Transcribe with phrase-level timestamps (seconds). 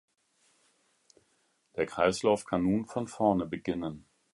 [1.75, 4.07] Der Kreislauf kann nun von vorne beginnen.